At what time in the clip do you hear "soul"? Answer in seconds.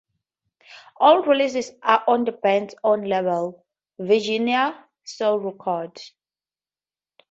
5.05-5.41